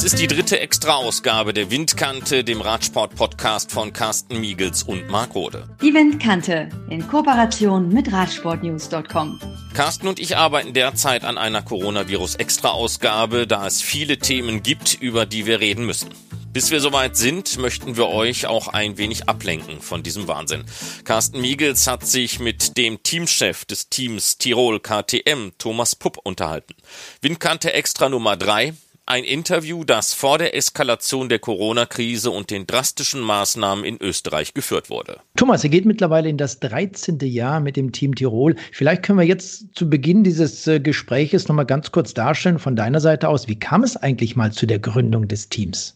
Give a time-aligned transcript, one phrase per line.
[0.00, 5.68] Es ist die dritte Extra-Ausgabe der Windkante, dem Radsport-Podcast von Carsten Miegels und Marc Rode.
[5.82, 9.38] Die Windkante in Kooperation mit Radsportnews.com.
[9.74, 15.44] Carsten und ich arbeiten derzeit an einer Coronavirus-Extra-Ausgabe, da es viele Themen gibt, über die
[15.44, 16.08] wir reden müssen.
[16.50, 20.64] Bis wir soweit sind, möchten wir euch auch ein wenig ablenken von diesem Wahnsinn.
[21.04, 26.74] Carsten Miegels hat sich mit dem Teamchef des Teams Tirol KTM, Thomas Pupp, unterhalten.
[27.20, 28.72] Windkante Extra Nummer drei.
[29.10, 34.88] Ein Interview, das vor der Eskalation der Corona-Krise und den drastischen Maßnahmen in Österreich geführt
[34.88, 35.18] wurde.
[35.34, 37.18] Thomas, ihr geht mittlerweile in das 13.
[37.22, 38.54] Jahr mit dem Team Tirol.
[38.70, 43.00] Vielleicht können wir jetzt zu Beginn dieses äh, Gespräches nochmal ganz kurz darstellen von deiner
[43.00, 43.48] Seite aus.
[43.48, 45.94] Wie kam es eigentlich mal zu der Gründung des Teams?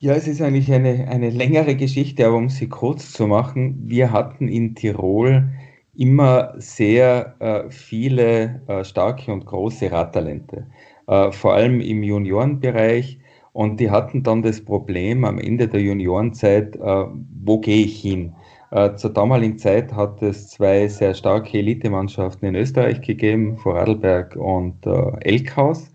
[0.00, 4.12] Ja, es ist eigentlich eine, eine längere Geschichte, aber um sie kurz zu machen, wir
[4.12, 5.48] hatten in Tirol
[5.96, 10.66] immer sehr äh, viele äh, starke und große Radtalente.
[11.10, 13.18] Äh, vor allem im Juniorenbereich.
[13.52, 17.04] Und die hatten dann das Problem am Ende der Juniorenzeit, äh,
[17.44, 18.34] wo gehe ich hin?
[18.70, 24.86] Äh, zur damaligen Zeit hat es zwei sehr starke Elitemannschaften in Österreich gegeben, Vorarlberg und
[24.86, 25.92] äh, Elkhaus.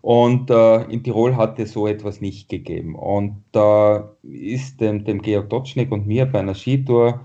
[0.00, 2.96] Und äh, in Tirol hat es so etwas nicht gegeben.
[2.96, 7.20] Und da ist dem, dem Georg Dotschnik und mir bei einer Skitour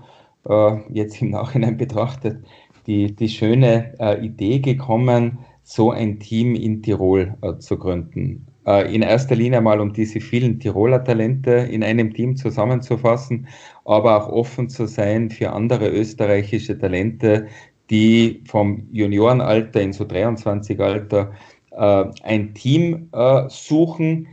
[0.48, 2.44] äh, jetzt im Nachhinein betrachtet
[2.86, 8.46] die, die schöne äh, Idee gekommen, so ein Team in Tirol äh, zu gründen.
[8.66, 13.48] Äh, in erster Linie mal, um diese vielen Tiroler Talente in einem Team zusammenzufassen,
[13.84, 17.48] aber auch offen zu sein für andere österreichische Talente,
[17.90, 21.32] die vom Juniorenalter in so 23 Alter
[21.72, 24.28] äh, ein Team äh, suchen,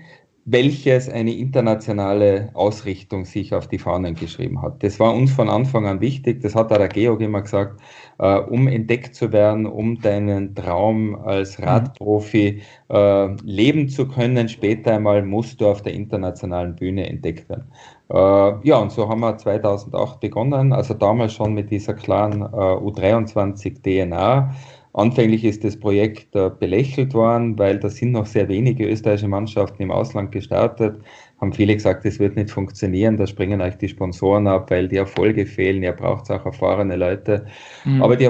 [0.46, 4.82] welches eine internationale Ausrichtung sich auf die Fahnen geschrieben hat.
[4.84, 6.42] Das war uns von Anfang an wichtig.
[6.42, 7.80] Das hat auch der Georg immer gesagt
[8.20, 11.66] äh, um entdeckt zu werden, um deinen Traum als mhm.
[11.66, 14.50] Radprofi äh, leben zu können.
[14.50, 17.72] Später einmal musst du auf der internationalen Bühne entdeckt werden.
[18.12, 22.46] Äh, ja, und so haben wir 2008 begonnen, also damals schon mit dieser klaren äh,
[22.46, 24.54] U23 DNA.
[25.00, 29.82] Anfänglich ist das Projekt äh, belächelt worden, weil da sind noch sehr wenige österreichische Mannschaften
[29.82, 31.00] im Ausland gestartet
[31.40, 34.98] haben viele gesagt, das wird nicht funktionieren, da springen euch die Sponsoren ab, weil die
[34.98, 37.46] Erfolge fehlen, ihr braucht auch erfahrene Leute.
[37.86, 38.02] Mhm.
[38.02, 38.30] Aber die,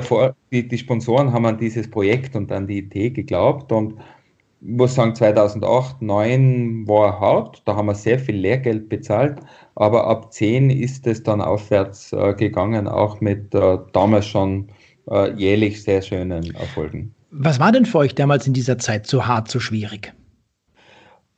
[0.51, 3.95] die, die, Sponsoren haben an dieses Projekt und an die Idee geglaubt und
[4.61, 9.39] ich muss sagen, 2008, 2009 war hart, da haben wir sehr viel Lehrgeld bezahlt,
[9.75, 14.67] aber ab 10 ist es dann aufwärts äh, gegangen, auch mit äh, damals schon
[15.09, 17.13] äh, jährlich sehr schönen Erfolgen.
[17.31, 20.13] Was war denn für euch damals in dieser Zeit so hart, so schwierig?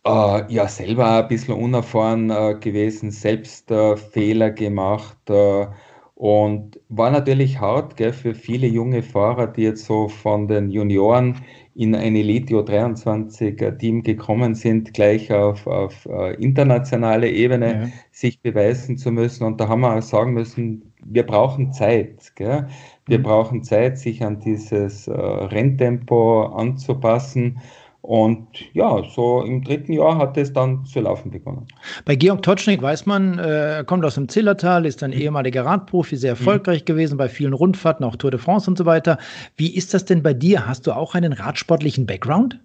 [0.05, 5.67] Äh, ja, selber ein bisschen unerfahren äh, gewesen, selbst äh, Fehler gemacht äh,
[6.15, 11.35] und war natürlich hart gell, für viele junge Fahrer, die jetzt so von den Junioren
[11.73, 17.89] in ein Elite 23 äh, Team gekommen sind, gleich auf, auf uh, internationale Ebene ja.
[18.11, 19.45] sich beweisen zu müssen.
[19.45, 22.33] Und da haben wir auch sagen müssen, wir brauchen Zeit.
[22.35, 22.67] Gell?
[23.07, 23.23] Wir mhm.
[23.23, 27.59] brauchen Zeit, sich an dieses uh, Renntempo anzupassen.
[28.01, 31.67] Und ja, so im dritten Jahr hat es dann zu laufen begonnen.
[32.03, 35.17] Bei Georg Totschnig weiß man, äh, er kommt aus dem Zillertal, ist ein mhm.
[35.17, 36.85] ehemaliger Radprofi, sehr erfolgreich mhm.
[36.85, 39.19] gewesen bei vielen Rundfahrten, auch Tour de France und so weiter.
[39.55, 40.65] Wie ist das denn bei dir?
[40.67, 42.59] Hast du auch einen radsportlichen Background?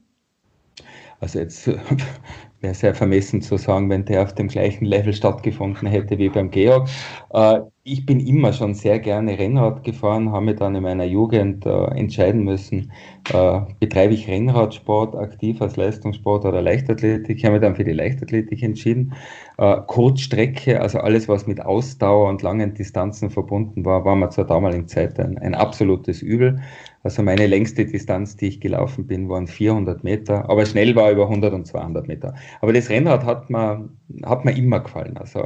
[1.21, 1.71] Also jetzt
[2.67, 6.51] wäre sehr vermessen zu sagen, wenn der auf dem gleichen Level stattgefunden hätte wie beim
[6.51, 6.89] Georg.
[7.33, 11.65] Äh, ich bin immer schon sehr gerne Rennrad gefahren, habe mich dann in meiner Jugend
[11.65, 12.91] äh, entscheiden müssen,
[13.33, 17.37] äh, betreibe ich Rennradsport aktiv als Leistungssport oder Leichtathletik.
[17.37, 19.15] Ich habe mich dann für die Leichtathletik entschieden.
[19.59, 24.45] Äh, Kurzstrecke, also alles, was mit Ausdauer und langen Distanzen verbunden war, war mir zur
[24.45, 26.61] damaligen Zeit ein, ein absolutes Übel.
[27.07, 31.29] Also meine längste Distanz, die ich gelaufen bin, waren 400 Meter, aber schnell war über
[31.29, 32.35] 100 und 200 Meter.
[32.61, 33.89] Aber das Rennrad hat mir,
[34.25, 35.17] hat mir immer gefallen.
[35.17, 35.39] Also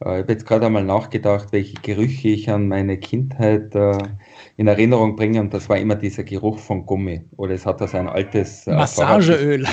[0.00, 4.08] äh, ich habe jetzt gerade einmal nachgedacht, welche Gerüche ich an meine Kindheit äh,
[4.58, 7.20] in Erinnerung bringe und das war immer dieser Geruch von Gummi.
[7.36, 9.66] Oder es hat da so ein altes äh, Massageöl.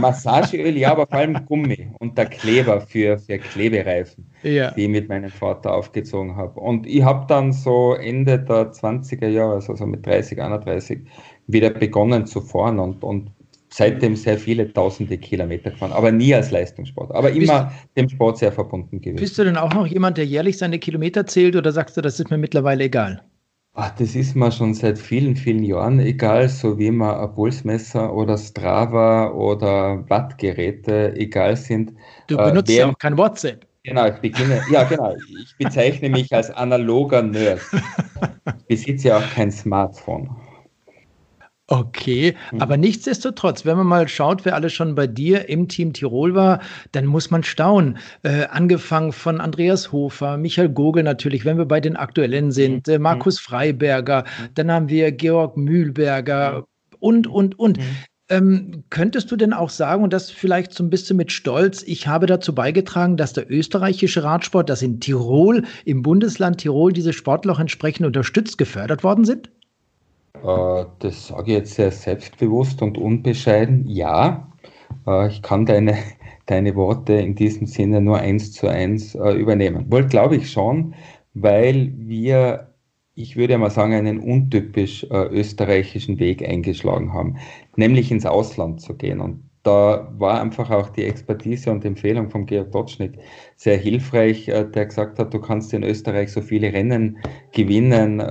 [0.00, 4.70] Massageöl, ja, aber vor allem Gummi und der Kleber für, für Klebereifen, ja.
[4.70, 6.58] die ich mit meinem Vater aufgezogen habe.
[6.58, 11.00] Und ich habe dann so Ende der 20er Jahre, also so mit 30, 31,
[11.46, 13.30] wieder begonnen zu fahren und, und
[13.68, 18.38] seitdem sehr viele tausende Kilometer gefahren, aber nie als Leistungssport, aber immer bist, dem Sport
[18.38, 19.16] sehr verbunden gewesen.
[19.20, 22.18] Bist du denn auch noch jemand, der jährlich seine Kilometer zählt oder sagst du, das
[22.18, 23.22] ist mir mittlerweile egal?
[23.74, 28.12] Ach, das ist mir schon seit vielen, vielen Jahren egal, so wie mir ein Pulsmesser
[28.12, 31.92] oder Strava oder Wattgeräte egal sind.
[32.26, 33.66] Du benutzt äh, ja auch kein WhatsApp.
[33.82, 37.60] Genau, ich beginne, ja genau, ich bezeichne mich als analoger Nerd.
[38.68, 40.30] Ich besitze ja auch kein Smartphone.
[41.72, 42.60] Okay, mhm.
[42.60, 46.60] aber nichtsdestotrotz, wenn man mal schaut, wer alles schon bei dir im Team Tirol war,
[46.92, 47.96] dann muss man staunen.
[48.22, 52.98] Äh, angefangen von Andreas Hofer, Michael Gogel natürlich, wenn wir bei den Aktuellen sind, äh,
[52.98, 53.44] Markus mhm.
[53.44, 54.48] Freiberger, mhm.
[54.54, 56.96] dann haben wir Georg Mühlberger mhm.
[57.00, 57.78] und, und, und.
[57.78, 57.84] Mhm.
[58.28, 62.06] Ähm, könntest du denn auch sagen, und das vielleicht so ein bisschen mit Stolz, ich
[62.06, 67.54] habe dazu beigetragen, dass der österreichische Radsport, dass in Tirol, im Bundesland Tirol, diese Sportler
[67.54, 69.50] auch entsprechend unterstützt, gefördert worden sind?
[70.34, 73.86] Äh, das sage ich jetzt sehr selbstbewusst und unbescheiden.
[73.86, 74.52] Ja,
[75.06, 75.96] äh, ich kann deine,
[76.46, 79.90] deine Worte in diesem Sinne nur eins zu eins äh, übernehmen.
[79.90, 80.94] Wohl glaube ich schon,
[81.34, 82.74] weil wir,
[83.14, 87.38] ich würde mal sagen, einen untypisch österreichischen Weg eingeschlagen haben,
[87.76, 89.20] nämlich ins Ausland zu gehen.
[89.20, 93.18] Und da war einfach auch die Expertise und Empfehlung von Georg Dotschnik
[93.56, 97.18] sehr hilfreich, äh, der gesagt hat, du kannst in Österreich so viele Rennen
[97.52, 98.24] gewinnen äh,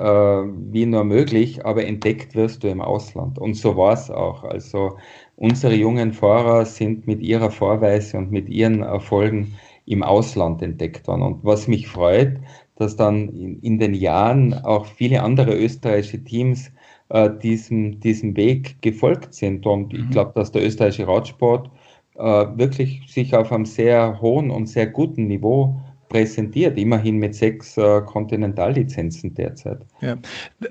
[0.71, 3.39] wie nur möglich, aber entdeckt wirst du im Ausland.
[3.39, 4.43] Und so war es auch.
[4.43, 4.97] Also
[5.37, 9.53] unsere jungen Fahrer sind mit ihrer Vorweise und mit ihren Erfolgen
[9.85, 11.21] im Ausland entdeckt worden.
[11.21, 12.39] Und was mich freut,
[12.75, 16.71] dass dann in, in den Jahren auch viele andere österreichische Teams
[17.11, 19.65] äh, diesem, diesem Weg gefolgt sind.
[19.65, 19.99] Und mhm.
[19.99, 21.69] ich glaube, dass der österreichische Radsport
[22.15, 25.79] äh, wirklich sich auf einem sehr hohen und sehr guten Niveau
[26.09, 29.79] präsentiert, immerhin mit sechs äh, Kontinentallizenzen derzeit.
[30.01, 30.17] Ja.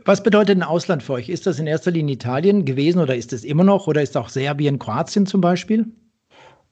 [0.05, 1.29] Was bedeutet ein Ausland für euch?
[1.29, 4.29] Ist das in erster Linie Italien gewesen oder ist es immer noch oder ist auch
[4.29, 5.87] Serbien, Kroatien zum Beispiel?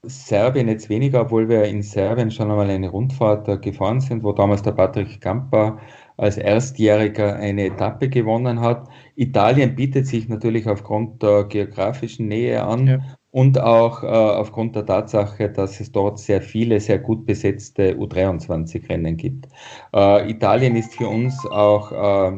[0.02, 4.32] Serbien jetzt weniger, obwohl wir in Serbien schon einmal eine Rundfahrt äh, gefahren sind, wo
[4.32, 5.78] damals der Patrick Kamper
[6.18, 8.88] als Erstjähriger eine Etappe gewonnen hat.
[9.14, 12.98] Italien bietet sich natürlich aufgrund der geografischen Nähe an ja.
[13.30, 19.16] und auch äh, aufgrund der Tatsache, dass es dort sehr viele, sehr gut besetzte U23-Rennen
[19.16, 19.46] gibt.
[19.94, 22.36] Äh, Italien ist für uns auch äh,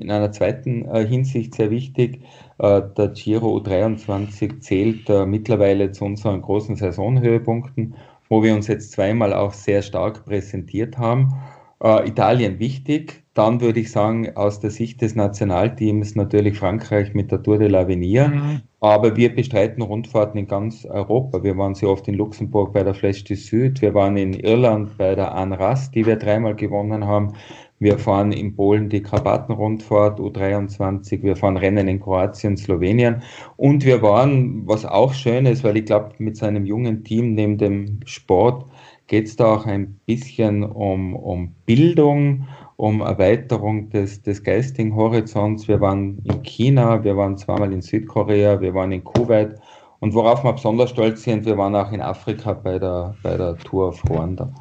[0.00, 2.20] in einer zweiten äh, Hinsicht sehr wichtig.
[2.58, 7.96] Äh, der Giro U23 zählt äh, mittlerweile zu unseren großen Saisonhöhepunkten,
[8.28, 11.34] wo wir uns jetzt zweimal auch sehr stark präsentiert haben.
[11.82, 13.22] Äh, Italien wichtig.
[13.34, 17.68] Dann würde ich sagen, aus der Sicht des Nationalteams natürlich Frankreich mit der Tour de
[17.68, 18.28] l'Avenir.
[18.28, 18.62] Mhm.
[18.80, 21.42] Aber wir bestreiten Rundfahrten in ganz Europa.
[21.42, 23.82] Wir waren sehr oft in Luxemburg bei der Flash du Süd.
[23.82, 27.34] Wir waren in Irland bei der Anras, die wir dreimal gewonnen haben.
[27.78, 31.22] Wir fahren in Polen die Karpatenrundfahrt U23.
[31.22, 33.22] Wir fahren Rennen in Kroatien, Slowenien.
[33.56, 37.58] Und wir waren, was auch schön ist, weil ich glaube, mit seinem jungen Team neben
[37.58, 38.64] dem Sport
[39.06, 45.68] geht es da auch ein bisschen um, um Bildung, um Erweiterung des, des geistigen Horizonts.
[45.68, 49.54] Wir waren in China, wir waren zweimal in Südkorea, wir waren in Kuwait
[50.00, 53.56] und worauf wir besonders stolz sind, wir waren auch in Afrika bei der, bei der
[53.58, 54.52] Tour of Rwanda.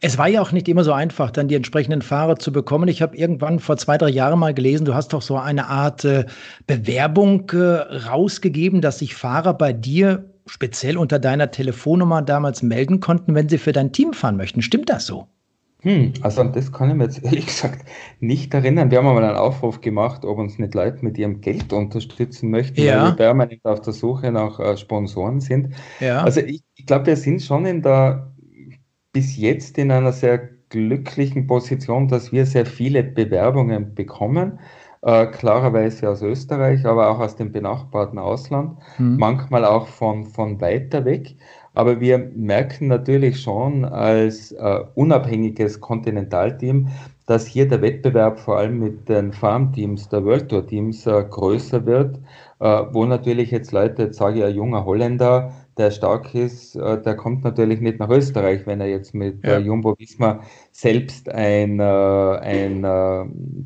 [0.00, 2.88] Es war ja auch nicht immer so einfach, dann die entsprechenden Fahrer zu bekommen.
[2.88, 6.04] Ich habe irgendwann vor zwei, drei Jahren mal gelesen, du hast doch so eine Art
[6.04, 6.26] äh,
[6.66, 13.34] Bewerbung äh, rausgegeben, dass sich Fahrer bei dir speziell unter deiner Telefonnummer damals melden konnten,
[13.34, 14.62] wenn sie für dein Team fahren möchten.
[14.62, 15.26] Stimmt das so?
[15.82, 17.84] Hm, also an das kann ich mir jetzt ehrlich gesagt
[18.20, 18.90] nicht erinnern.
[18.90, 22.80] Wir haben einmal einen Aufruf gemacht, ob uns nicht Leute mit ihrem Geld unterstützen möchten,
[22.80, 23.02] ja.
[23.02, 25.74] weil wir permanent auf der Suche nach äh, Sponsoren sind.
[26.00, 26.22] Ja.
[26.22, 28.32] Also ich, ich glaube, wir sind schon in der
[29.12, 30.38] bis jetzt in einer sehr
[30.68, 34.58] glücklichen Position, dass wir sehr viele Bewerbungen bekommen
[35.02, 39.16] äh, klarerweise aus Österreich, aber auch aus dem benachbarten Ausland, mhm.
[39.18, 41.36] manchmal auch von, von weiter weg.
[41.74, 46.88] Aber wir merken natürlich schon als äh, unabhängiges Kontinentalteam,
[47.26, 51.84] dass hier der Wettbewerb vor allem mit den Farmteams, der World Tour Teams äh, größer
[51.84, 52.18] wird,
[52.60, 57.00] äh, wo natürlich jetzt Leute, jetzt sage ich ein junger Holländer, der stark ist, äh,
[57.02, 59.58] der kommt natürlich nicht nach Österreich, wenn er jetzt mit äh, ja.
[59.58, 60.40] Jumbo Visma
[60.72, 62.82] selbst ein, äh, ein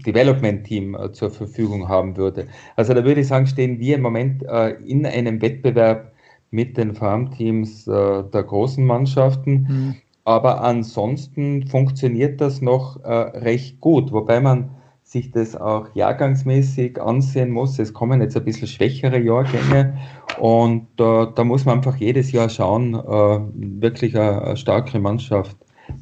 [0.04, 2.46] Development-Team zur Verfügung haben würde.
[2.74, 4.42] Also da würde ich sagen, stehen wir im Moment
[4.84, 6.12] in einem Wettbewerb
[6.50, 9.52] mit den Farmteams der großen Mannschaften.
[9.52, 9.94] Mhm.
[10.24, 14.70] Aber ansonsten funktioniert das noch recht gut, wobei man
[15.10, 17.80] sich das auch jahrgangsmäßig ansehen muss.
[17.80, 19.98] Es kommen jetzt ein bisschen schwächere Jahrgänge
[20.38, 23.40] und äh, da muss man einfach jedes Jahr schauen, äh,
[23.82, 25.56] wirklich eine, eine starke Mannschaft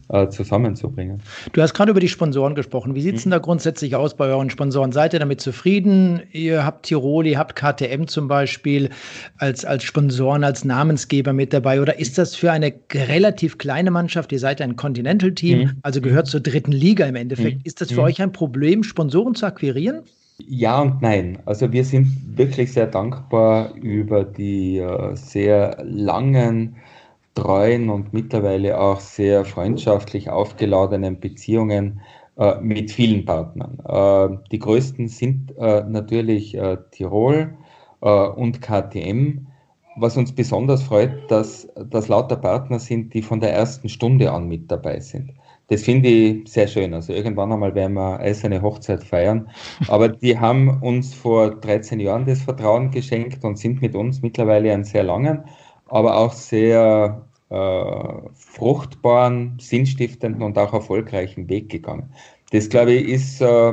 [0.09, 1.21] äh, zusammenzubringen.
[1.53, 2.95] Du hast gerade über die Sponsoren gesprochen.
[2.95, 4.93] Wie sieht es denn da grundsätzlich aus bei euren Sponsoren?
[4.93, 6.23] Seid ihr damit zufrieden?
[6.33, 8.91] Ihr habt Tirol, ihr habt KTM zum Beispiel
[9.39, 11.81] als, als Sponsoren, als Namensgeber mit dabei.
[11.81, 14.33] Oder ist das für eine relativ kleine Mannschaft?
[14.33, 15.73] Ihr seid ein Continental-Team, mhm.
[15.83, 17.59] also gehört zur dritten Liga im Endeffekt.
[17.59, 17.63] Mhm.
[17.65, 18.07] Ist das für mhm.
[18.07, 20.03] euch ein Problem, Sponsoren zu akquirieren?
[20.47, 21.39] Ja und nein.
[21.47, 26.77] Also wir sind wirklich sehr dankbar über die äh, sehr langen
[27.43, 32.01] treuen und mittlerweile auch sehr freundschaftlich aufgeladenen Beziehungen
[32.37, 33.79] äh, mit vielen Partnern.
[33.85, 37.57] Äh, die größten sind äh, natürlich äh, Tirol,
[38.01, 39.47] äh, und KTM.
[39.97, 44.47] Was uns besonders freut, dass das lauter Partner sind, die von der ersten Stunde an
[44.47, 45.33] mit dabei sind.
[45.69, 46.95] Das finde ich sehr schön.
[46.95, 49.51] Also irgendwann einmal werden wir eiserne Hochzeit feiern.
[49.89, 54.73] Aber die haben uns vor 13 Jahren das Vertrauen geschenkt und sind mit uns mittlerweile
[54.73, 55.45] einen sehr langen,
[55.89, 62.13] aber auch sehr fruchtbaren, sinnstiftenden und auch erfolgreichen Weg gegangen.
[62.51, 63.73] Das, glaube ich, ist äh,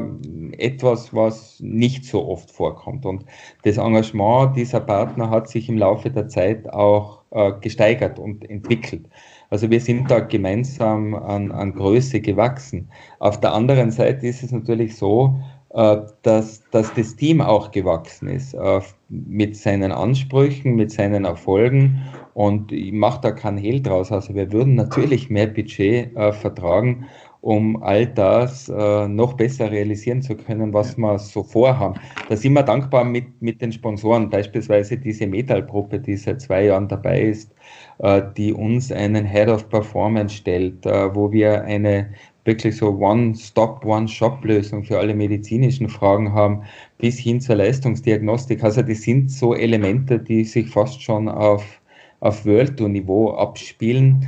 [0.58, 3.05] etwas, was nicht so oft vorkommt.
[3.05, 3.25] Und
[3.63, 9.08] das Engagement dieser Partner hat sich im Laufe der Zeit auch äh, gesteigert und entwickelt.
[9.50, 12.89] Also wir sind da gemeinsam an, an Größe gewachsen.
[13.20, 15.39] Auf der anderen Seite ist es natürlich so,
[15.70, 22.01] äh, dass, dass das Team auch gewachsen ist äh, mit seinen Ansprüchen, mit seinen Erfolgen.
[22.33, 24.12] Und ich mache da keinen Hehl draus.
[24.12, 27.05] Also wir würden natürlich mehr Budget äh, vertragen,
[27.41, 32.00] um all das äh, noch besser realisieren zu können, was wir so vorhaben.
[32.27, 36.88] Da sind wir dankbar mit, mit den Sponsoren, beispielsweise diese Metallgruppe, die seit zwei Jahren
[36.88, 37.53] dabei ist,
[38.00, 42.09] äh, die uns einen Head of Performance stellt, äh, wo wir eine
[42.45, 46.63] wirklich so One-Stop, One-Shop-Lösung für alle medizinischen Fragen haben,
[46.97, 48.63] bis hin zur Leistungsdiagnostik.
[48.63, 51.81] Also das sind so Elemente, die sich fast schon auf,
[52.19, 54.27] auf World Tour-Niveau abspielen.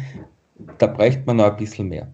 [0.79, 2.11] Da bräuchte man noch ein bisschen mehr.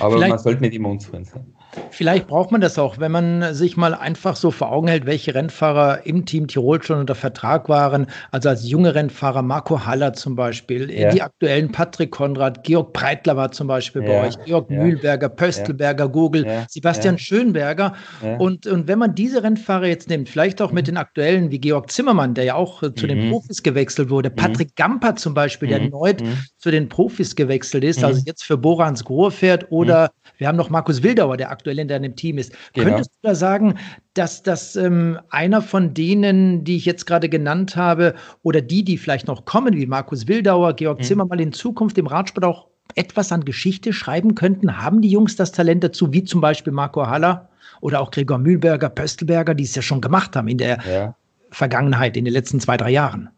[0.00, 1.46] Aber Vielleicht man sollte nicht immer unzufrieden sein.
[1.90, 5.34] Vielleicht braucht man das auch, wenn man sich mal einfach so vor Augen hält, welche
[5.34, 8.06] Rennfahrer im Team Tirol schon unter Vertrag waren.
[8.30, 11.10] Also als junge Rennfahrer Marco Haller zum Beispiel, ja.
[11.10, 14.08] die aktuellen Patrick Konrad, Georg Breitler war zum Beispiel ja.
[14.08, 14.82] bei euch, Georg ja.
[14.82, 17.94] Mühlberger, Pöstelberger, Google, Sebastian Schönberger.
[18.38, 20.92] Und, und wenn man diese Rennfahrer jetzt nimmt, vielleicht auch mit mhm.
[20.92, 23.08] den aktuellen wie Georg Zimmermann, der ja auch äh, zu mhm.
[23.08, 24.36] den Profis gewechselt wurde, mhm.
[24.36, 25.86] Patrick Gamper zum Beispiel, der mhm.
[25.86, 26.38] erneut mhm.
[26.58, 30.70] zu den Profis gewechselt ist, also jetzt für Borans Grohe fährt oder wir haben noch
[30.70, 32.52] Markus Wildauer, der aktuell in deinem Team ist.
[32.72, 32.88] Genau.
[32.88, 33.74] Könntest du da sagen,
[34.14, 38.98] dass das ähm, einer von denen, die ich jetzt gerade genannt habe, oder die, die
[38.98, 41.04] vielleicht noch kommen, wie Markus Wildauer, Georg mhm.
[41.04, 44.82] Zimmer, mal in Zukunft im Radsport auch etwas an Geschichte schreiben könnten?
[44.82, 47.48] Haben die Jungs das Talent dazu, wie zum Beispiel Marco Haller
[47.80, 51.14] oder auch Gregor Mühlberger, Pöstelberger, die es ja schon gemacht haben in der ja.
[51.50, 53.30] Vergangenheit, in den letzten zwei, drei Jahren?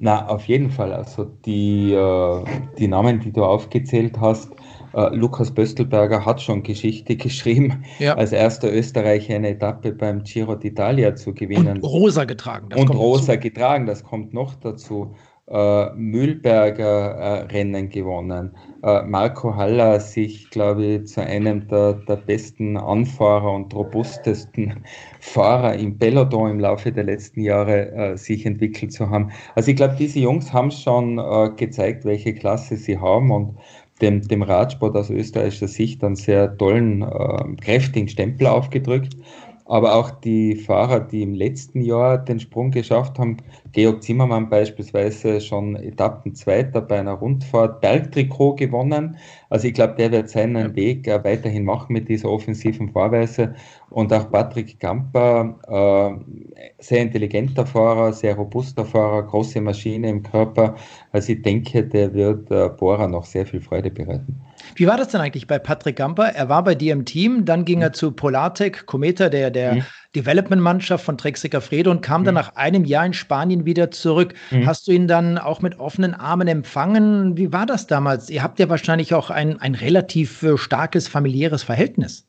[0.00, 0.92] Na, auf jeden Fall.
[0.92, 2.44] Also die, äh,
[2.78, 4.52] die Namen, die du aufgezählt hast,
[4.94, 8.14] äh, Lukas Böstelberger hat schon Geschichte geschrieben, ja.
[8.16, 11.78] als erster Österreicher eine Etappe beim Giro d'Italia zu gewinnen.
[11.78, 12.68] Und rosa getragen.
[12.74, 13.40] und rosa dazu.
[13.40, 15.14] getragen, das kommt noch dazu.
[15.46, 18.56] Äh, Mühlberger äh, Rennen gewonnen.
[18.82, 24.82] Äh, Marco Haller sich, glaube ich, zu einem der, der besten Anfahrer und robustesten
[25.20, 29.32] Fahrer im Peloton im Laufe der letzten Jahre äh, sich entwickelt zu haben.
[29.54, 33.58] Also ich glaube, diese Jungs haben schon äh, gezeigt, welche Klasse sie haben und
[34.00, 39.16] dem, dem Radsport aus österreichischer Sicht einen sehr tollen, äh, kräftigen Stempel aufgedrückt.
[39.66, 43.38] Aber auch die Fahrer, die im letzten Jahr den Sprung geschafft haben,
[43.72, 49.16] Georg Zimmermann beispielsweise schon Etappenzweiter bei einer Rundfahrt, Bergtrikot gewonnen.
[49.48, 53.54] Also ich glaube, der wird seinen Weg äh, weiterhin machen mit dieser offensiven Fahrweise.
[53.88, 60.74] Und auch Patrick Gamper, äh, sehr intelligenter Fahrer, sehr robuster Fahrer, große Maschine im Körper.
[61.12, 64.43] Also ich denke, der wird äh, Bora noch sehr viel Freude bereiten.
[64.76, 66.26] Wie war das denn eigentlich bei Patrick Gamper?
[66.34, 69.84] Er war bei dir im Team, dann ging er zu Polartec, Cometa, der, der mhm.
[70.16, 72.26] Development-Mannschaft von Trexiger Frede und kam mhm.
[72.26, 74.34] dann nach einem Jahr in Spanien wieder zurück.
[74.50, 74.66] Mhm.
[74.66, 77.36] Hast du ihn dann auch mit offenen Armen empfangen?
[77.36, 78.30] Wie war das damals?
[78.30, 82.26] Ihr habt ja wahrscheinlich auch ein, ein relativ äh, starkes familiäres Verhältnis.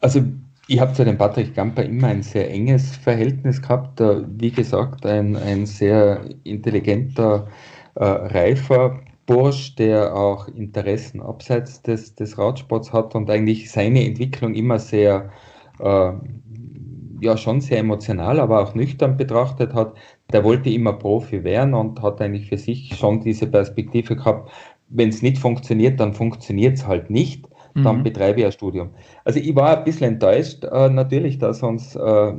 [0.00, 0.22] Also
[0.68, 4.00] ich habe zu dem Patrick Gamper immer ein sehr enges Verhältnis gehabt.
[4.00, 7.48] Wie gesagt, ein, ein sehr intelligenter,
[7.94, 9.00] äh, reifer
[9.32, 15.30] Bursch, der auch Interessen abseits des, des Radsports hat und eigentlich seine Entwicklung immer sehr,
[15.80, 16.12] äh,
[17.20, 19.94] ja, schon sehr emotional, aber auch nüchtern betrachtet hat.
[20.32, 24.50] Der wollte immer Profi werden und hat eigentlich für sich schon diese Perspektive gehabt,
[24.88, 27.48] wenn es nicht funktioniert, dann funktioniert es halt nicht.
[27.74, 28.02] Dann mhm.
[28.02, 28.90] betreibe ich ein Studium.
[29.24, 32.32] Also ich war ein bisschen enttäuscht, äh, natürlich, dass er uns äh,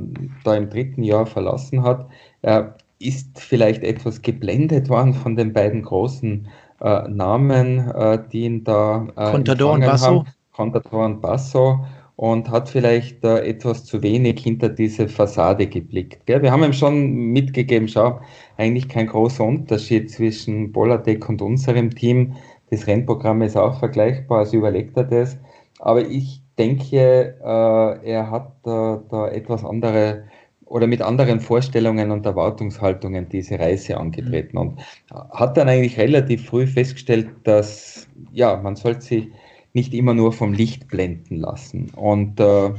[0.44, 2.06] da im dritten Jahr verlassen hat.
[2.42, 6.46] Er ist vielleicht etwas geblendet worden von den beiden großen
[6.80, 10.06] äh, Namen, äh, die ihn da äh, Contador und Basso.
[10.06, 10.26] Haben.
[10.52, 11.84] Contador und Basso
[12.16, 16.26] und hat vielleicht äh, etwas zu wenig hinter diese Fassade geblickt.
[16.26, 16.42] Gell?
[16.42, 18.20] Wir haben ihm schon mitgegeben, schau,
[18.56, 22.36] eigentlich kein großer Unterschied zwischen Boladek und unserem Team.
[22.70, 25.36] Das Rennprogramm ist auch vergleichbar, also überlegt er das.
[25.80, 30.24] Aber ich denke, äh, er hat da etwas andere
[30.66, 34.80] oder mit anderen Vorstellungen und Erwartungshaltungen diese Reise angetreten und
[35.10, 39.28] hat dann eigentlich relativ früh festgestellt, dass ja, man sollte sich
[39.72, 41.90] nicht immer nur vom Licht blenden lassen.
[41.96, 42.70] Und äh,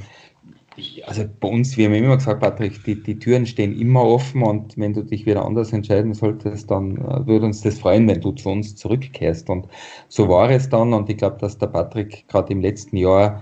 [1.07, 4.77] Also bei uns, wir haben immer gesagt, Patrick, die, die Türen stehen immer offen und
[4.77, 8.33] wenn du dich wieder anders entscheiden solltest, dann äh, würde uns das freuen, wenn du
[8.33, 9.49] zu uns zurückkehrst.
[9.49, 9.67] Und
[10.09, 13.41] so war es dann und ich glaube, dass der Patrick gerade im letzten Jahr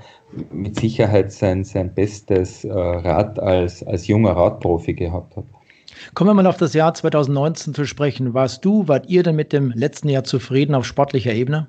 [0.51, 5.45] mit Sicherheit sein, sein bestes äh, Rad als, als junger Radprofi gehabt hat.
[6.13, 8.33] Kommen wir mal auf das Jahr 2019 zu sprechen.
[8.33, 11.67] Warst du, wart ihr denn mit dem letzten Jahr zufrieden auf sportlicher Ebene?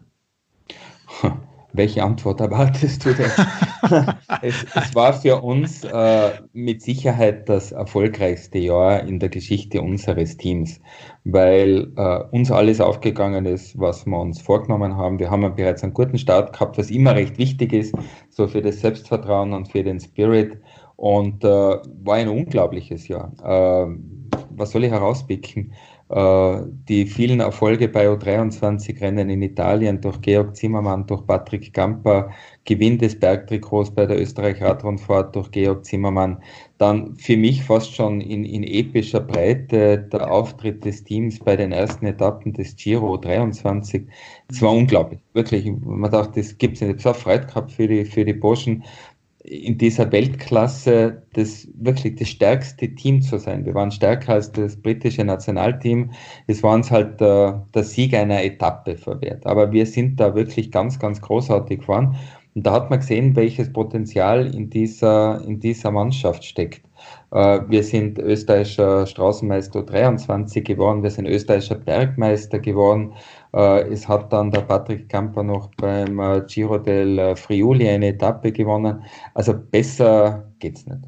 [1.75, 3.31] Welche Antwort erwartest du denn?
[4.43, 10.37] es, es, war für uns äh, mit Sicherheit das erfolgreichste Jahr in der Geschichte unseres
[10.37, 10.81] Teams,
[11.25, 15.19] weil äh, uns alles aufgegangen ist, was wir uns vorgenommen haben.
[15.19, 17.93] Wir haben bereits einen guten Start gehabt, was immer recht wichtig ist,
[18.31, 20.59] so für das Selbstvertrauen und für den Spirit.
[20.97, 23.33] Und äh, war ein unglaubliches Jahr.
[23.43, 23.97] Äh,
[24.51, 25.73] was soll ich herauspicken?
[26.11, 26.57] Äh,
[26.89, 32.31] die vielen Erfolge bei U23-Rennen in Italien durch Georg Zimmermann, durch Patrick Gamper,
[32.67, 36.43] Gewinn des Bergtrikots bei der Österreich-Radrundfahrt durch Georg Zimmermann,
[36.77, 41.73] dann für mich fast schon in, in epischer Breite der Auftritt des Teams bei den
[41.73, 44.07] ersten Etappen des Giro 23.
[44.49, 45.73] Es war unglaublich, wirklich.
[45.81, 47.01] Man dachte, das gibt es nicht.
[47.01, 48.85] Ich habe so Freude gehabt für die, für die Burschen
[49.45, 53.67] in dieser Weltklasse das wirklich das stärkste Team zu sein.
[53.67, 56.13] Wir waren stärker als das britische Nationalteam.
[56.47, 59.45] Es war uns halt äh, der Sieg einer Etappe verwehrt.
[59.47, 62.17] Aber wir sind da wirklich ganz, ganz großartig gefahren.
[62.55, 66.83] Und da hat man gesehen, welches Potenzial in dieser, in dieser Mannschaft steckt.
[67.33, 73.13] Äh, wir sind österreichischer Straßenmeister 23 geworden, wir sind österreichischer Bergmeister geworden.
[73.55, 78.53] Äh, es hat dann der Patrick Kamper noch beim äh, Giro del Friuli eine Etappe
[78.53, 79.05] gewonnen.
[79.35, 81.01] Also besser geht's nicht.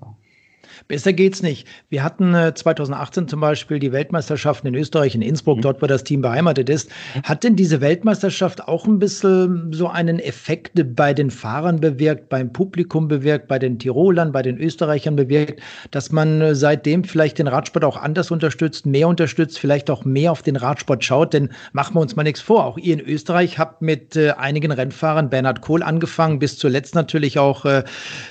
[0.89, 1.67] Besser geht's nicht.
[1.89, 5.63] Wir hatten 2018 äh, zum Beispiel die Weltmeisterschaften in Österreich, in Innsbruck, mhm.
[5.63, 6.91] dort, wo das Team beheimatet ist.
[7.25, 12.53] Hat denn diese Weltmeisterschaft auch ein bisschen so einen Effekt bei den Fahrern bewirkt, beim
[12.53, 17.49] Publikum bewirkt, bei den Tirolern, bei den Österreichern bewirkt, dass man äh, seitdem vielleicht den
[17.49, 21.35] Radsport auch anders unterstützt, mehr unterstützt, vielleicht auch mehr auf den Radsport schaut?
[21.35, 22.65] Denn machen wir uns mal nichts vor.
[22.65, 27.41] Auch ihr in Österreich habt mit äh, einigen Rennfahrern, Bernhard Kohl angefangen, bis zuletzt natürlich
[27.41, 27.67] auch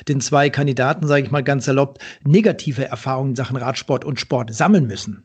[0.08, 2.00] den zwei Kandidaten, sage ich mal ganz erlaubt,
[2.46, 5.24] negative Erfahrungen in Sachen Radsport und Sport sammeln müssen?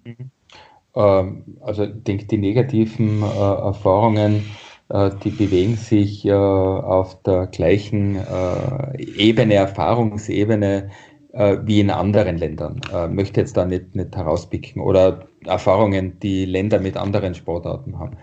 [0.95, 4.47] Ähm, also ich denke, die negativen äh, Erfahrungen,
[4.89, 10.91] äh, die bewegen sich äh, auf der gleichen äh, Ebene, Erfahrungsebene
[11.33, 12.81] äh, wie in anderen Ländern.
[12.87, 17.99] Ich äh, möchte jetzt da nicht, nicht herauspicken oder Erfahrungen, die Länder mit anderen Sportarten
[17.99, 18.17] haben.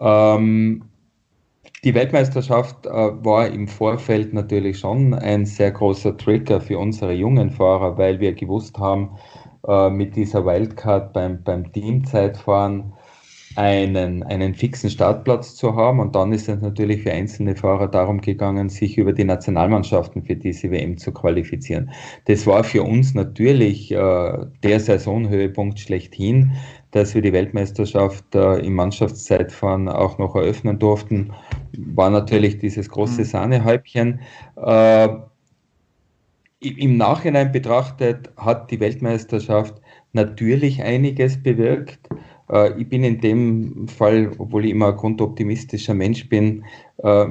[0.00, 0.84] Ähm,
[1.84, 7.50] die Weltmeisterschaft äh, war im Vorfeld natürlich schon ein sehr großer Trigger für unsere jungen
[7.50, 9.18] Fahrer, weil wir gewusst haben,
[9.66, 12.92] äh, mit dieser Wildcard beim, beim Teamzeitfahren
[13.56, 16.00] einen, einen fixen Startplatz zu haben.
[16.00, 20.36] Und dann ist es natürlich für einzelne Fahrer darum gegangen, sich über die Nationalmannschaften für
[20.36, 21.90] diese WM zu qualifizieren.
[22.26, 26.52] Das war für uns natürlich äh, der Saisonhöhepunkt schlechthin,
[26.92, 31.32] dass wir die Weltmeisterschaft äh, im Mannschaftszeitfahren auch noch eröffnen durften,
[31.76, 33.26] war natürlich dieses große mhm.
[33.26, 34.20] Sahnehäubchen.
[34.56, 35.08] Äh,
[36.60, 39.80] Im Nachhinein betrachtet hat die Weltmeisterschaft
[40.12, 42.08] natürlich einiges bewirkt.
[42.52, 46.64] Äh, ich bin in dem Fall, obwohl ich immer ein grundoptimistischer Mensch bin,
[46.98, 47.26] äh,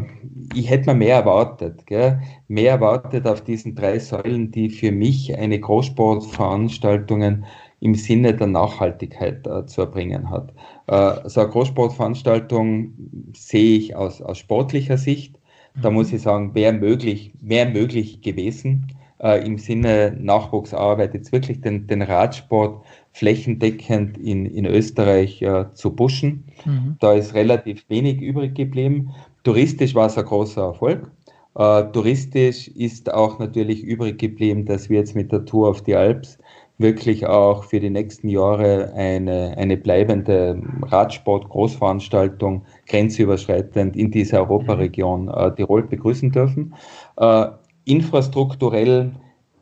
[0.53, 1.85] ich hätte mir mehr erwartet.
[1.85, 2.19] Gell?
[2.47, 7.45] Mehr erwartet auf diesen drei Säulen, die für mich eine Großsportveranstaltungen
[7.79, 10.53] im Sinne der Nachhaltigkeit äh, zu erbringen hat.
[10.87, 12.93] Äh, so eine Großsportveranstaltung
[13.33, 15.39] sehe ich aus, aus sportlicher Sicht.
[15.81, 15.95] Da mhm.
[15.95, 18.87] muss ich sagen, wäre möglich, mehr möglich gewesen
[19.21, 25.91] äh, im Sinne Nachwuchsarbeit, jetzt wirklich den, den Radsport flächendeckend in, in Österreich äh, zu
[25.91, 26.45] pushen.
[26.65, 26.95] Mhm.
[26.99, 29.11] Da ist relativ wenig übrig geblieben.
[29.43, 31.11] Touristisch war es ein großer Erfolg.
[31.53, 35.95] Uh, touristisch ist auch natürlich übrig geblieben, dass wir jetzt mit der Tour auf die
[35.95, 36.37] Alps
[36.77, 45.53] wirklich auch für die nächsten Jahre eine, eine bleibende Radsport-Großveranstaltung grenzüberschreitend in dieser Europaregion äh,
[45.53, 46.73] Tirol begrüßen dürfen.
[47.17, 47.47] Äh,
[47.85, 49.11] infrastrukturell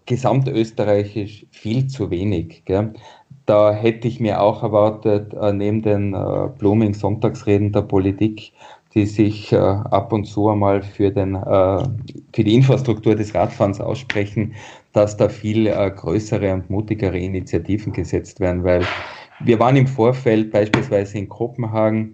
[0.06, 2.64] gesamtösterreichisch viel zu wenig.
[2.66, 2.94] Gell?
[3.50, 8.54] Da hätte ich mir auch erwartet, äh, neben den äh, Blooming Sonntagsreden der Politik,
[8.94, 11.84] die sich äh, ab und zu einmal für, den, äh,
[12.32, 14.54] für die Infrastruktur des Radfahrens aussprechen,
[14.94, 18.86] dass da viel äh, größere und mutigere Initiativen gesetzt werden, weil
[19.40, 22.14] wir waren im Vorfeld beispielsweise in Kopenhagen,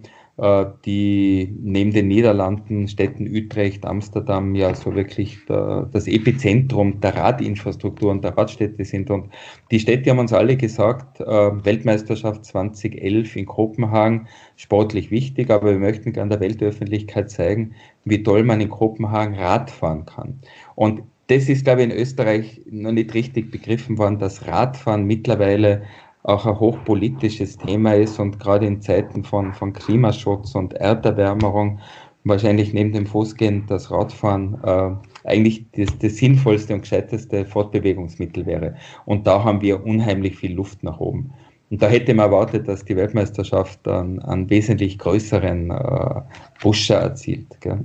[0.84, 8.10] die neben den Niederlanden, Städten Utrecht, Amsterdam ja so wirklich der, das Epizentrum der Radinfrastruktur
[8.10, 9.10] und der Radstädte sind.
[9.10, 9.30] Und
[9.70, 15.78] die Städte haben uns alle gesagt, äh, Weltmeisterschaft 2011 in Kopenhagen, sportlich wichtig, aber wir
[15.78, 20.40] möchten gerne der Weltöffentlichkeit zeigen, wie toll man in Kopenhagen Rad fahren kann.
[20.74, 25.82] Und das ist, glaube ich, in Österreich noch nicht richtig begriffen worden, dass Radfahren mittlerweile
[26.26, 31.78] auch ein hochpolitisches Thema ist und gerade in Zeiten von, von Klimaschutz und Erderwärmung
[32.24, 34.90] wahrscheinlich neben dem Fußgehen das Radfahren äh,
[35.24, 38.74] eigentlich das, das sinnvollste und gescheiteste Fortbewegungsmittel wäre.
[39.04, 41.32] Und da haben wir unheimlich viel Luft nach oben.
[41.70, 46.20] Und da hätte man erwartet, dass die Weltmeisterschaft dann einen wesentlich größeren äh,
[46.60, 47.60] Pusher erzielt.
[47.60, 47.84] Gell?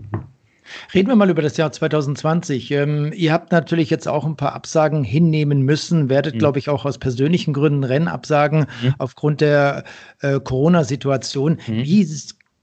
[0.93, 2.71] Reden wir mal über das Jahr 2020.
[2.71, 6.39] Ähm, ihr habt natürlich jetzt auch ein paar Absagen hinnehmen müssen, werdet, mhm.
[6.39, 8.95] glaube ich, auch aus persönlichen Gründen Rennen absagen mhm.
[8.97, 9.83] aufgrund der
[10.21, 11.59] äh, Corona-Situation.
[11.67, 11.83] Mhm.
[11.83, 12.05] Wie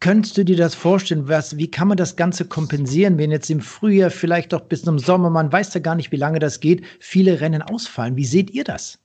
[0.00, 1.26] Könntest du dir das vorstellen?
[1.28, 5.00] Was, wie kann man das Ganze kompensieren, wenn jetzt im Frühjahr, vielleicht auch bis zum
[5.00, 8.14] Sommer, man weiß ja gar nicht, wie lange das geht, viele Rennen ausfallen?
[8.14, 9.00] Wie seht ihr das?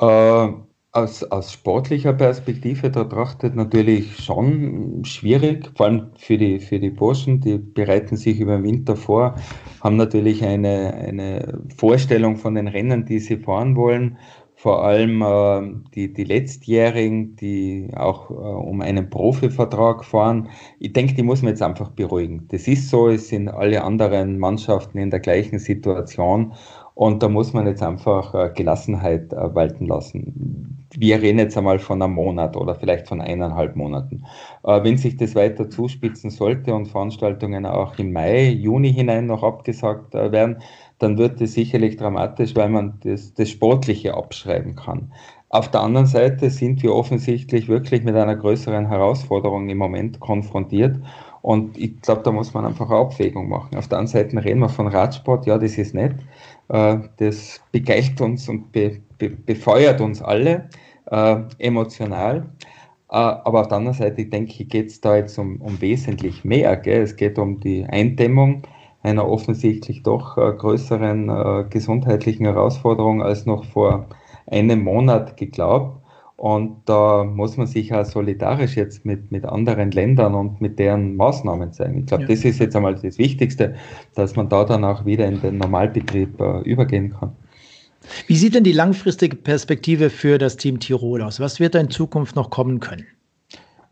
[0.00, 0.48] Äh,
[0.98, 7.40] aus, aus sportlicher Perspektive betrachtet natürlich schon schwierig, vor allem für die, für die Burschen,
[7.40, 9.34] die bereiten sich über den Winter vor,
[9.80, 14.18] haben natürlich eine, eine Vorstellung von den Rennen, die sie fahren wollen
[14.58, 20.48] vor allem äh, die, die Letztjährigen, die auch äh, um einen Profivertrag fahren.
[20.80, 22.48] Ich denke, die muss man jetzt einfach beruhigen.
[22.48, 26.54] Das ist so, es sind alle anderen Mannschaften in der gleichen Situation
[26.94, 30.77] und da muss man jetzt einfach äh, Gelassenheit äh, walten lassen.
[30.96, 34.24] Wir reden jetzt einmal von einem Monat oder vielleicht von eineinhalb Monaten.
[34.64, 39.42] Äh, wenn sich das weiter zuspitzen sollte und Veranstaltungen auch im Mai, Juni hinein noch
[39.42, 40.62] abgesagt äh, werden,
[40.98, 45.12] dann wird es sicherlich dramatisch, weil man das, das Sportliche abschreiben kann.
[45.50, 50.96] Auf der anderen Seite sind wir offensichtlich wirklich mit einer größeren Herausforderung im Moment konfrontiert.
[51.40, 53.78] Und ich glaube, da muss man einfach eine Abwägung machen.
[53.78, 56.14] Auf der anderen Seite reden wir von Radsport, ja, das ist nett.
[56.68, 60.68] Äh, das begeistert uns und be, be, befeuert uns alle
[61.10, 62.50] äh, emotional.
[63.10, 66.44] Äh, aber auf der anderen Seite, denke ich, geht es da jetzt um, um wesentlich
[66.44, 66.76] mehr.
[66.76, 67.02] Gell?
[67.02, 68.62] Es geht um die Eindämmung
[69.02, 74.06] einer offensichtlich doch größeren gesundheitlichen Herausforderung als noch vor
[74.48, 76.02] einem Monat geglaubt.
[76.38, 81.16] Und da muss man sich auch solidarisch jetzt mit, mit anderen Ländern und mit deren
[81.16, 81.98] Maßnahmen zeigen.
[81.98, 82.28] Ich glaube, ja.
[82.28, 83.74] das ist jetzt einmal das Wichtigste,
[84.14, 87.32] dass man da dann auch wieder in den Normalbetrieb äh, übergehen kann.
[88.28, 91.40] Wie sieht denn die langfristige Perspektive für das Team Tirol aus?
[91.40, 93.04] Was wird da in Zukunft noch kommen können?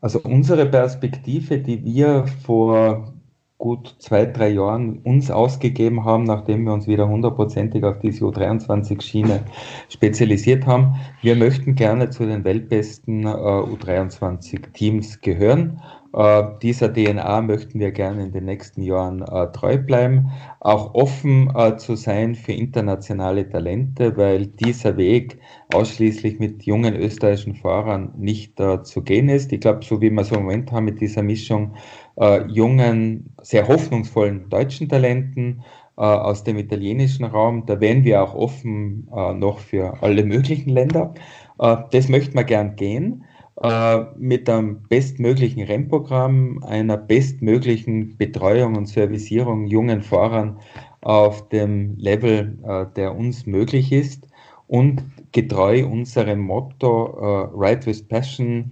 [0.00, 3.12] Also unsere Perspektive, die wir vor
[3.58, 9.40] gut zwei, drei Jahren uns ausgegeben haben, nachdem wir uns wieder hundertprozentig auf diese U23-Schiene
[9.88, 10.96] spezialisiert haben.
[11.22, 15.80] Wir möchten gerne zu den weltbesten äh, U23-Teams gehören.
[16.16, 21.52] Äh, dieser DNA möchten wir gerne in den nächsten Jahren äh, treu bleiben, auch offen
[21.54, 25.38] äh, zu sein für internationale Talente, weil dieser Weg
[25.74, 29.52] ausschließlich mit jungen österreichischen Fahrern nicht äh, zu gehen ist.
[29.52, 31.74] Ich glaube, so wie wir es im Moment haben mit dieser Mischung
[32.18, 35.62] äh, jungen, sehr hoffnungsvollen deutschen Talenten
[35.98, 37.64] aus dem italienischen Raum.
[37.64, 41.14] Da wären wir auch offen äh, noch für alle möglichen Länder.
[41.58, 43.24] Äh, das möchten wir gern gehen
[43.62, 50.58] äh, mit einem bestmöglichen Rennprogramm, einer bestmöglichen Betreuung und Servicierung jungen Fahrern
[51.00, 54.26] auf dem Level, äh, der uns möglich ist
[54.66, 58.70] und getreu unserem Motto Ride with Passion,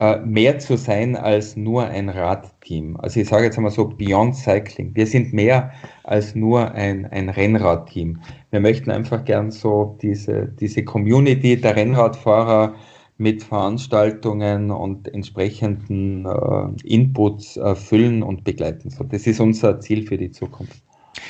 [0.00, 2.96] äh, mehr zu sein als nur ein Radteam.
[2.98, 4.94] Also ich sage jetzt einmal so Beyond Cycling.
[4.94, 5.72] Wir sind mehr
[6.04, 8.20] als nur ein, ein Rennradteam.
[8.52, 12.76] Wir möchten einfach gern so diese, diese Community der Rennradfahrer
[13.18, 18.90] mit Veranstaltungen und entsprechenden äh, Inputs äh, füllen und begleiten.
[18.90, 20.82] So, das ist unser Ziel für die Zukunft.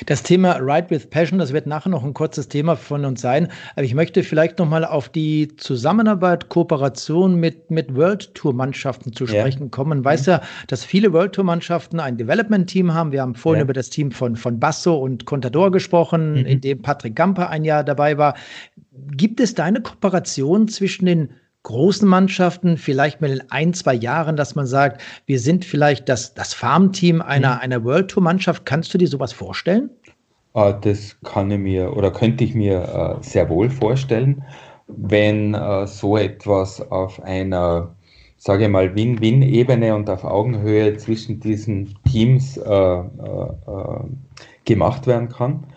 [0.05, 3.49] Das Thema Ride with Passion, das wird nachher noch ein kurzes Thema von uns sein.
[3.75, 9.27] Aber ich möchte vielleicht nochmal auf die Zusammenarbeit, Kooperation mit, mit World Tour Mannschaften zu
[9.27, 9.69] sprechen ja.
[9.69, 10.05] kommen.
[10.05, 10.33] Weiß mhm.
[10.33, 13.11] ja, dass viele World Tour Mannschaften ein Development Team haben.
[13.11, 13.63] Wir haben vorhin ja.
[13.63, 16.45] über das Team von, von Basso und Contador gesprochen, mhm.
[16.45, 18.35] in dem Patrick Gamper ein Jahr dabei war.
[19.11, 21.29] Gibt es da eine Kooperation zwischen den
[21.69, 26.33] großen Mannschaften, vielleicht mal in ein, zwei Jahren, dass man sagt, wir sind vielleicht das,
[26.33, 27.61] das Farmteam einer, mhm.
[27.61, 28.65] einer World Tour Mannschaft.
[28.65, 29.91] Kannst du dir sowas vorstellen?
[30.55, 34.43] Ah, das kann ich mir oder könnte ich mir äh, sehr wohl vorstellen,
[34.87, 37.95] wenn äh, so etwas auf einer,
[38.37, 43.03] sage ich mal, Win-Win-Ebene und auf Augenhöhe zwischen diesen Teams äh,
[44.65, 45.67] gemacht werden kann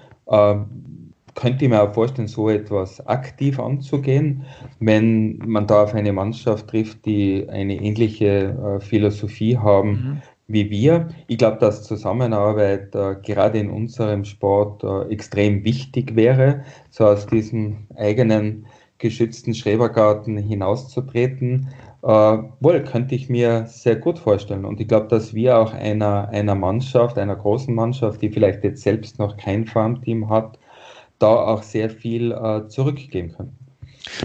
[1.35, 4.45] könnte ich mir auch vorstellen, so etwas aktiv anzugehen,
[4.81, 10.23] wenn man da auf eine Mannschaft trifft, die eine ähnliche äh, Philosophie haben mhm.
[10.47, 11.09] wie wir.
[11.29, 17.27] Ich glaube, dass Zusammenarbeit äh, gerade in unserem Sport äh, extrem wichtig wäre, so aus
[17.27, 18.67] diesem eigenen
[18.99, 21.69] geschützten Schrebergarten hinauszutreten.
[22.03, 24.65] Äh, wohl, könnte ich mir sehr gut vorstellen.
[24.65, 28.83] Und ich glaube, dass wir auch einer, einer Mannschaft, einer großen Mannschaft, die vielleicht jetzt
[28.83, 30.59] selbst noch kein Farmteam hat,
[31.23, 33.62] da auch sehr viel äh, zurückgeben können.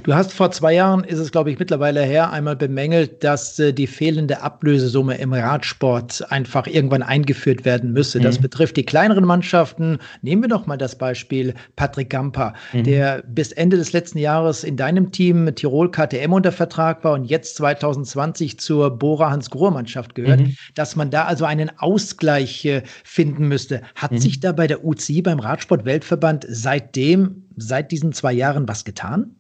[0.04, 3.73] Du hast vor zwei Jahren, ist es glaube ich mittlerweile her, einmal bemängelt, dass äh,
[3.73, 8.19] die fehlende Ablösesumme im Radsport einfach irgendwann eingeführt werden müsse.
[8.19, 8.23] Mhm.
[8.23, 10.00] Das betrifft die kleineren Mannschaften.
[10.21, 12.84] Nehmen wir doch mal das Beispiel Patrick Gamper, mhm.
[12.84, 17.13] der bis Ende des letzten Jahres in deinem Team mit Tirol KTM unter Vertrag war
[17.13, 20.56] und jetzt 2020 zur Bora Hans Grohe Mannschaft gehört, mhm.
[20.76, 23.82] dass man da also einen Ausgleich äh, finden müsste.
[23.95, 24.17] Hat mhm.
[24.17, 29.36] sich da bei der UCI beim Radsport Weltverband seitdem, seit diesen zwei Jahren was getan?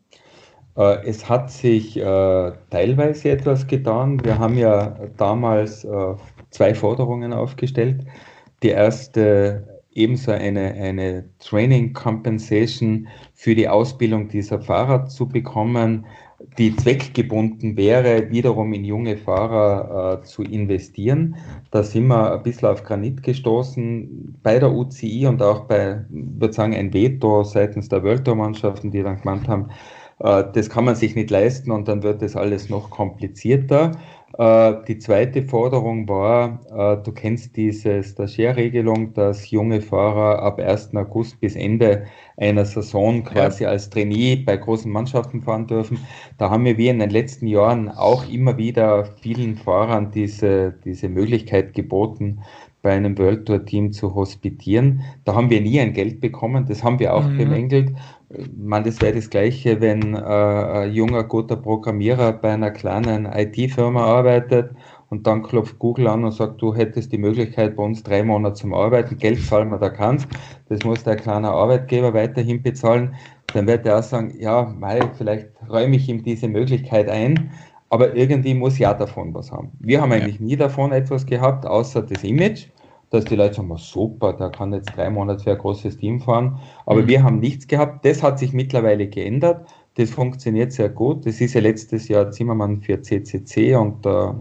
[0.77, 4.23] Äh, es hat sich äh, teilweise etwas getan.
[4.23, 6.15] Wir haben ja damals äh,
[6.51, 8.05] zwei Forderungen aufgestellt.
[8.63, 16.05] Die erste ebenso eine, eine Training Compensation für die Ausbildung dieser Fahrer zu bekommen,
[16.59, 21.35] die zweckgebunden wäre, wiederum in junge Fahrer äh, zu investieren.
[21.71, 26.53] Da sind wir ein bisschen auf Granit gestoßen bei der UCI und auch bei, würde
[26.53, 29.69] sagen, ein Veto seitens der World Tour Mannschaften, die dann gemeint haben,
[30.19, 33.91] das kann man sich nicht leisten und dann wird das alles noch komplizierter.
[34.37, 40.95] Äh, die zweite Forderung war, äh, du kennst diese Stagiairregelung, dass junge Fahrer ab 1.
[40.95, 43.69] August bis Ende einer Saison quasi ja.
[43.69, 45.99] als Trainee bei großen Mannschaften fahren dürfen.
[46.37, 51.09] Da haben wir wie in den letzten Jahren auch immer wieder vielen Fahrern diese, diese
[51.09, 52.43] Möglichkeit geboten,
[52.87, 55.01] bei einem World Tour Team zu hospitieren.
[55.25, 57.37] Da haben wir nie ein Geld bekommen, das haben wir auch mhm.
[57.37, 57.93] bemängelt.
[58.55, 64.05] Man, das wäre das Gleiche, wenn äh, ein junger, guter Programmierer bei einer kleinen IT-Firma
[64.05, 64.71] arbeitet
[65.09, 68.55] und dann klopft Google an und sagt, du hättest die Möglichkeit, bei uns drei Monate
[68.55, 70.25] zum Arbeiten, Geld zahlen wir da kannst,
[70.69, 73.15] das muss der kleine Arbeitgeber weiterhin bezahlen,
[73.53, 77.51] dann wird er auch sagen, ja, mei, vielleicht räume ich ihm diese Möglichkeit ein,
[77.89, 79.71] aber irgendwie muss ja davon was haben.
[79.79, 82.67] Wir haben eigentlich nie davon etwas gehabt, außer das Image
[83.09, 86.59] dass die Leute sagen, super, der kann jetzt drei Monate für ein großes Team fahren.
[86.85, 87.07] Aber mhm.
[87.07, 88.05] wir haben nichts gehabt.
[88.05, 89.67] Das hat sich mittlerweile geändert.
[89.95, 91.25] Das funktioniert sehr gut.
[91.25, 94.31] Das ist ja letztes Jahr Zimmermann für CCC und äh,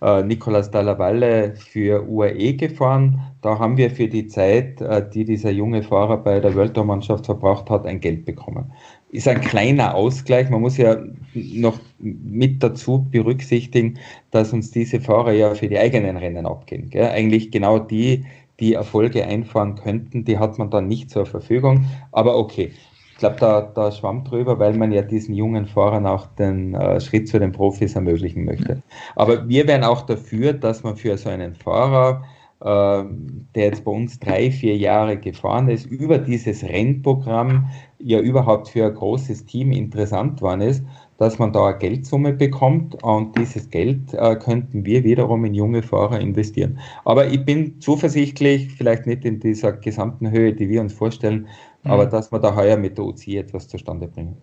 [0.00, 3.20] äh, Nicolas Dallavalle für UAE gefahren.
[3.42, 7.70] Da haben wir für die Zeit, äh, die dieser junge Fahrer bei der Mannschaft verbracht
[7.70, 8.72] hat, ein Geld bekommen
[9.12, 10.48] ist ein kleiner Ausgleich.
[10.48, 10.96] Man muss ja
[11.34, 13.98] noch mit dazu berücksichtigen,
[14.30, 16.88] dass uns diese Fahrer ja für die eigenen Rennen abgehen.
[16.88, 17.10] Gell?
[17.10, 18.24] Eigentlich genau die,
[18.58, 21.84] die Erfolge einfahren könnten, die hat man dann nicht zur Verfügung.
[22.10, 22.72] Aber okay,
[23.12, 26.98] ich glaube, da, da schwamm drüber, weil man ja diesen jungen Fahrern auch den äh,
[26.98, 28.82] Schritt zu den Profis ermöglichen möchte.
[29.14, 32.24] Aber wir wären auch dafür, dass man für so einen Fahrer
[32.64, 37.68] ähm, der jetzt bei uns drei, vier Jahre gefahren ist, über dieses Rennprogramm
[38.02, 40.84] ja überhaupt für ein großes Team interessant worden ist,
[41.18, 45.82] dass man da eine Geldsumme bekommt und dieses Geld äh, könnten wir wiederum in junge
[45.82, 46.78] Fahrer investieren.
[47.04, 51.46] Aber ich bin zuversichtlich, vielleicht nicht in dieser gesamten Höhe, die wir uns vorstellen,
[51.84, 51.90] mhm.
[51.90, 54.36] aber dass wir da heuer mit der UCI etwas zustande bringen.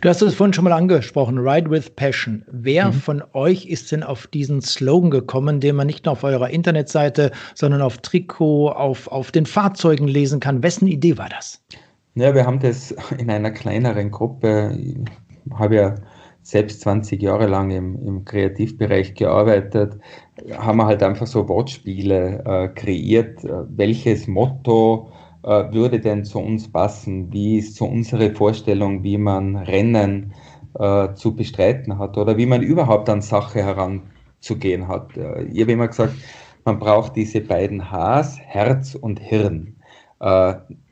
[0.00, 2.44] Du hast es vorhin schon mal angesprochen, Ride with Passion.
[2.50, 2.92] Wer mhm.
[2.92, 7.32] von euch ist denn auf diesen Slogan gekommen, den man nicht nur auf eurer Internetseite,
[7.54, 10.62] sondern auf Trikot, auf, auf den Fahrzeugen lesen kann?
[10.62, 11.60] Wessen Idee war das?
[12.14, 14.76] Ja, wir haben das in einer kleineren Gruppe.
[14.78, 14.96] Ich
[15.54, 15.94] habe ja
[16.42, 19.98] selbst 20 Jahre lang im, im Kreativbereich gearbeitet,
[20.56, 23.44] haben wir halt einfach so Wortspiele äh, kreiert.
[23.44, 25.10] Äh, welches Motto
[25.44, 27.32] äh, würde denn zu uns passen?
[27.32, 30.34] Wie ist so unsere Vorstellung, wie man Rennen
[30.78, 35.16] äh, zu bestreiten hat oder wie man überhaupt an Sache heranzugehen hat?
[35.16, 36.14] Äh, ich habe immer gesagt,
[36.64, 39.76] man braucht diese beiden Hs, Herz und Hirn.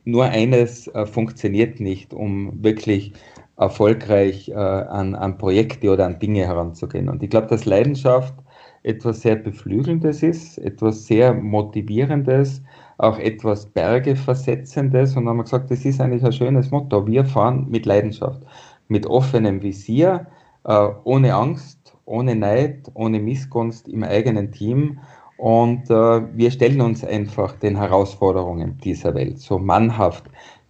[0.05, 3.13] Nur eines äh, funktioniert nicht, um wirklich
[3.57, 7.09] erfolgreich äh, an, an Projekte oder an Dinge heranzugehen.
[7.09, 8.35] Und ich glaube, dass Leidenschaft
[8.83, 12.63] etwas sehr Beflügelndes ist, etwas sehr Motivierendes,
[12.97, 17.07] auch etwas Bergeversetzendes und haben wir gesagt, das ist eigentlich ein schönes Motto.
[17.07, 18.43] Wir fahren mit Leidenschaft,
[18.89, 20.27] mit offenem Visier,
[20.65, 24.99] äh, ohne Angst, ohne Neid, ohne Missgunst im eigenen Team
[25.41, 30.25] und äh, wir stellen uns einfach den Herausforderungen dieser Welt, so mannhaft.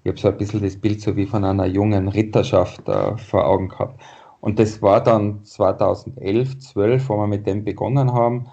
[0.04, 3.48] Ich habe so ein bisschen das Bild so wie von einer jungen Ritterschaft äh, vor
[3.48, 4.00] Augen gehabt.
[4.40, 8.46] Und das war dann 2011, 12, wo wir mit dem begonnen haben.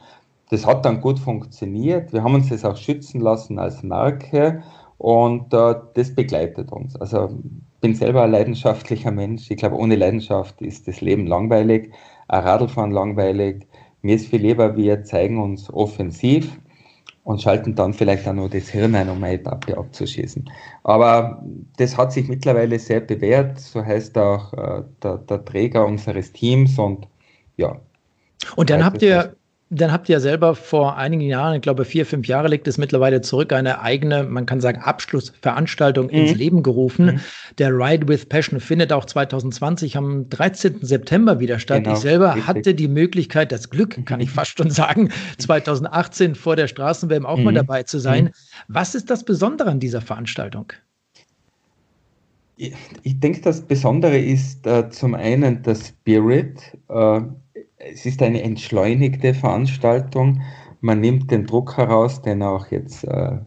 [0.49, 2.12] Das hat dann gut funktioniert.
[2.12, 4.63] Wir haben uns das auch schützen lassen als Marke
[4.97, 6.95] und äh, das begleitet uns.
[6.95, 7.30] Also
[7.80, 9.51] bin selber ein leidenschaftlicher Mensch.
[9.51, 11.93] Ich glaube, ohne Leidenschaft ist das Leben langweilig,
[12.27, 13.67] ein Radlfahren langweilig.
[14.01, 16.51] Mir ist viel lieber, wir zeigen uns offensiv
[17.23, 20.49] und schalten dann vielleicht auch noch das Hirn ein, um eine Etappe abzuschießen.
[20.83, 21.43] Aber
[21.77, 23.60] das hat sich mittlerweile sehr bewährt.
[23.60, 27.07] So heißt auch äh, der, der Träger unseres Teams und
[27.57, 27.79] ja,
[28.55, 29.36] Und dann habt ihr
[29.69, 33.21] dann habt ihr selber vor einigen Jahren, ich glaube vier, fünf Jahre liegt es mittlerweile
[33.21, 36.12] zurück, eine eigene, man kann sagen, Abschlussveranstaltung mhm.
[36.12, 37.06] ins Leben gerufen.
[37.06, 37.19] Mhm.
[37.58, 40.80] Der Ride with Passion findet auch 2020 am 13.
[40.82, 41.84] September wieder statt.
[41.84, 42.47] Genau, ich selber richtig.
[42.47, 47.38] hatte die Möglichkeit, das Glück, kann ich fast schon sagen, 2018 vor der Straßenwärme auch
[47.38, 47.43] mhm.
[47.43, 48.25] mal dabei zu sein.
[48.25, 48.32] Mhm.
[48.69, 50.71] Was ist das Besondere an dieser Veranstaltung?
[52.56, 56.60] Ich, ich denke, das Besondere ist äh, zum einen der Spirit.
[56.89, 57.21] Äh,
[57.79, 60.41] es ist eine entschleunigte Veranstaltung.
[60.81, 63.37] Man nimmt den Druck heraus, den auch jetzt, äh,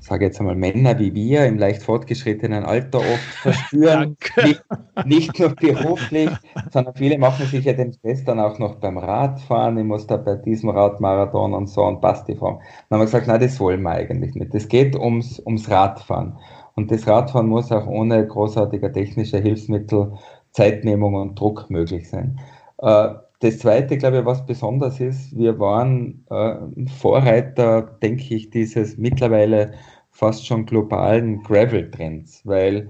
[0.00, 4.16] sage jetzt einmal Männer wie wir im leicht fortgeschrittenen Alter oft verspüren.
[4.44, 4.64] nicht,
[5.04, 6.30] nicht, nur beruflich,
[6.70, 9.78] sondern viele machen sich ja den Stress dann auch noch beim Radfahren.
[9.78, 12.60] Ich muss da bei diesem Radmarathon und so und passt die Form.
[12.88, 14.54] Dann haben wir gesagt, nein, das wollen wir eigentlich nicht.
[14.54, 16.38] Es geht ums, ums Radfahren.
[16.76, 20.12] Und das Radfahren muss auch ohne großartiger technischer Hilfsmittel,
[20.52, 22.38] Zeitnehmung und Druck möglich sein.
[22.78, 23.08] Äh,
[23.40, 29.74] das Zweite, glaube ich, was besonders ist, wir waren äh, Vorreiter, denke ich, dieses mittlerweile
[30.10, 32.88] fast schon globalen Gravel-Trends, weil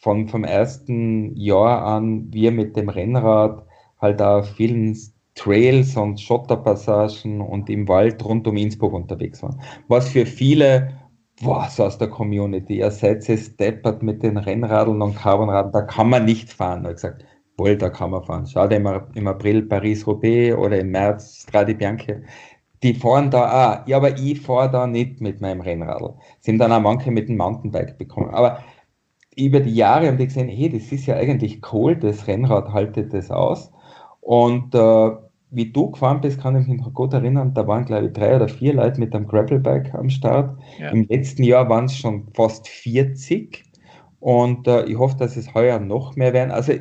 [0.00, 3.64] von, vom ersten Jahr an wir mit dem Rennrad
[4.00, 4.96] halt auf vielen
[5.34, 9.60] Trails und Schotterpassagen und im Wald rund um Innsbruck unterwegs waren.
[9.88, 10.92] Was für viele,
[11.42, 15.82] boah, so aus der Community, ihr seid jetzt deppert mit den Rennradeln und Carbonradeln, da
[15.82, 16.84] kann man nicht fahren.
[16.84, 17.24] Ich gesagt,
[17.56, 18.46] da kann man fahren.
[18.46, 22.22] Schau dir mal im April Paris-Roubaix oder im März Strade Bianche.
[22.82, 23.86] Die fahren da auch.
[23.86, 26.14] Ja, aber ich fahre da nicht mit meinem Rennradl.
[26.40, 28.30] Sind dann auch manche mit dem Mountainbike bekommen.
[28.30, 28.58] Aber
[29.36, 33.12] über die Jahre haben die gesehen, hey, das ist ja eigentlich cool, das Rennrad haltet
[33.12, 33.70] das aus.
[34.20, 35.10] Und äh,
[35.50, 38.36] wie du gefahren bist, kann ich mich noch gut erinnern, da waren, glaube ich, drei
[38.36, 40.58] oder vier Leute mit einem Gravelbike am Start.
[40.78, 40.90] Ja.
[40.90, 43.64] Im letzten Jahr waren es schon fast 40.
[44.20, 46.50] Und äh, ich hoffe, dass es heuer noch mehr werden.
[46.50, 46.72] Also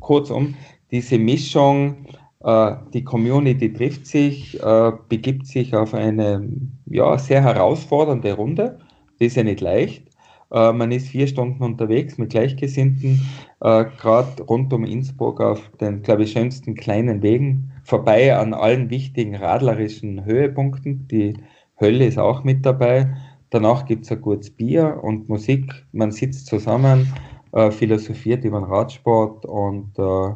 [0.00, 0.54] Kurzum,
[0.90, 2.06] diese Mischung,
[2.40, 6.48] äh, die Community trifft sich, äh, begibt sich auf eine
[6.86, 8.78] ja, sehr herausfordernde Runde.
[9.18, 10.04] Das ist ja nicht leicht.
[10.52, 13.20] Äh, man ist vier Stunden unterwegs mit Gleichgesinnten,
[13.60, 19.34] gerade rund um Innsbruck auf den, glaube ich, schönsten kleinen Wegen, vorbei an allen wichtigen
[19.34, 21.08] radlerischen Höhepunkten.
[21.08, 21.34] Die
[21.80, 23.16] Hölle ist auch mit dabei.
[23.50, 25.86] Danach gibt es ein gutes Bier und Musik.
[25.90, 27.12] Man sitzt zusammen
[27.52, 30.34] äh, philosophiert über den Radsport und äh,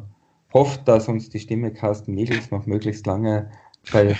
[0.55, 3.51] hofft, dass uns die Stimme Carsten Michels noch möglichst lange
[3.91, 4.05] bei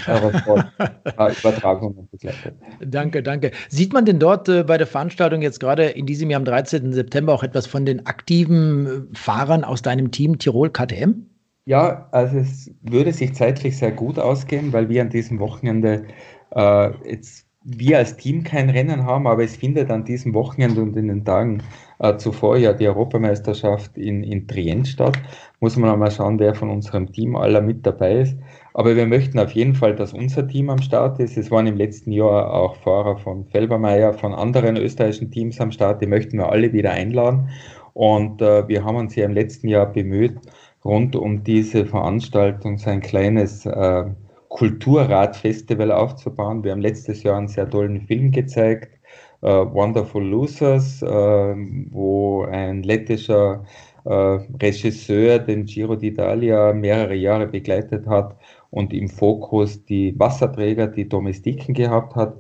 [1.15, 2.55] Übertragungen begleitet.
[2.85, 3.53] Danke, danke.
[3.69, 6.93] Sieht man denn dort äh, bei der Veranstaltung jetzt gerade in diesem Jahr am 13.
[6.93, 11.27] September auch etwas von den aktiven äh, Fahrern aus deinem Team Tirol KTM?
[11.65, 16.07] Ja, also es würde sich zeitlich sehr gut ausgehen, weil wir an diesem Wochenende
[16.51, 20.97] äh, jetzt wir als Team kein Rennen haben, aber es findet an diesem Wochenende und
[20.97, 21.63] in den Tagen
[22.01, 25.19] äh, zuvor ja die Europameisterschaft in, in Trient statt.
[25.61, 28.37] Muss man mal schauen, wer von unserem Team aller mit dabei ist.
[28.75, 31.37] Aber wir möchten auf jeden Fall, dass unser Team am Start ist.
[31.37, 36.03] Es waren im letzten Jahr auch Fahrer von Felbermeier, von anderen österreichischen Teams am Start.
[36.03, 37.49] Die möchten wir alle wieder einladen.
[37.93, 40.37] Und äh, wir haben uns ja im letzten Jahr bemüht,
[40.85, 44.05] rund um diese Veranstaltung so ein kleines äh,
[44.53, 46.63] Kulturradfestival aufzubauen.
[46.63, 48.99] Wir haben letztes Jahr einen sehr tollen Film gezeigt,
[49.43, 51.55] uh, Wonderful Losers, uh,
[51.91, 53.65] wo ein lettischer
[54.05, 58.37] uh, Regisseur den Giro d'Italia mehrere Jahre begleitet hat
[58.71, 62.35] und im Fokus die Wasserträger, die Domestiken gehabt hat.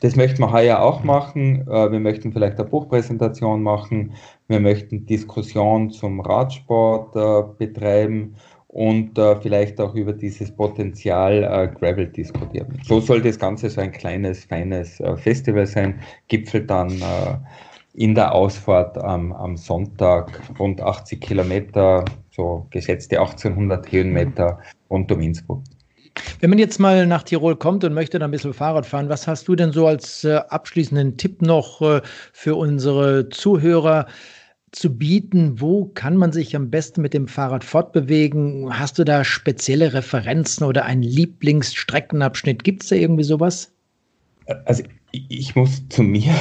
[0.00, 1.66] Das möchten wir heuer auch machen.
[1.66, 4.12] Wir möchten vielleicht eine Buchpräsentation machen.
[4.46, 8.36] Wir möchten Diskussion zum Radsport betreiben
[8.68, 12.80] und äh, vielleicht auch über dieses Potenzial äh, Gravel diskutieren.
[12.84, 17.36] So soll das Ganze so ein kleines, feines äh, Festival sein, gipfelt dann äh,
[17.94, 24.58] in der Ausfahrt am, am Sonntag rund 80 Kilometer, so geschätzte 1800 Höhenmeter
[24.90, 25.62] rund um Innsbruck.
[26.40, 29.26] Wenn man jetzt mal nach Tirol kommt und möchte da ein bisschen Fahrrad fahren, was
[29.26, 32.00] hast du denn so als äh, abschließenden Tipp noch äh,
[32.32, 34.06] für unsere Zuhörer?
[34.72, 35.60] Zu bieten?
[35.60, 38.78] Wo kann man sich am besten mit dem Fahrrad fortbewegen?
[38.78, 42.64] Hast du da spezielle Referenzen oder einen Lieblingsstreckenabschnitt?
[42.64, 43.72] Gibt es da irgendwie sowas?
[44.64, 44.82] Also
[45.12, 46.34] ich muss zu mir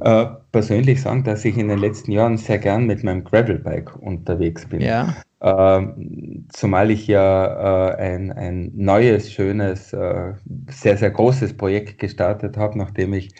[0.00, 4.66] äh, persönlich sagen, dass ich in den letzten Jahren sehr gern mit meinem Gravelbike unterwegs
[4.66, 4.80] bin.
[4.80, 5.14] Ja.
[5.40, 10.32] Ähm, zumal ich ja äh, ein, ein neues, schönes, äh,
[10.70, 13.30] sehr, sehr großes Projekt gestartet habe, nachdem ich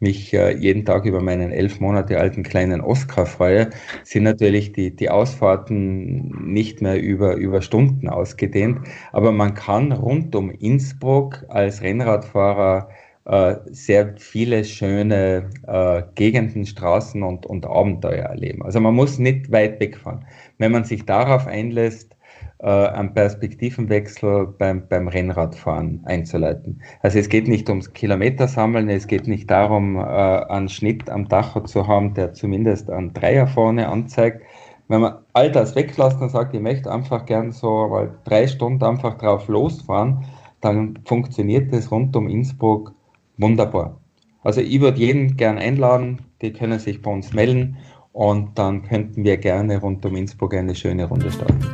[0.00, 3.70] mich äh, jeden Tag über meinen elf Monate alten kleinen Oscar freue,
[4.04, 8.80] sind natürlich die, die Ausfahrten nicht mehr über, über Stunden ausgedehnt.
[9.12, 12.88] Aber man kann rund um Innsbruck als Rennradfahrer
[13.24, 18.62] äh, sehr viele schöne äh, Gegenden, Straßen und, und Abenteuer erleben.
[18.62, 20.24] Also man muss nicht weit wegfahren.
[20.58, 22.16] Wenn man sich darauf einlässt,
[22.60, 26.82] äh, einen Perspektivenwechsel beim, beim Rennradfahren einzuleiten.
[27.02, 31.60] Also es geht nicht ums Kilometersammeln, es geht nicht darum, äh, einen Schnitt am Tacho
[31.60, 34.42] zu haben, der zumindest einen Dreier vorne anzeigt.
[34.88, 38.82] Wenn man all das weglässt und sagt, ich möchte einfach gern so mal drei Stunden
[38.82, 40.24] einfach drauf losfahren,
[40.60, 42.92] dann funktioniert das rund um Innsbruck
[43.36, 44.00] wunderbar.
[44.42, 47.76] Also ich würde jeden gern einladen, die können sich bei uns melden
[48.18, 51.64] und dann könnten wir gerne rund um Innsbruck eine schöne Runde starten.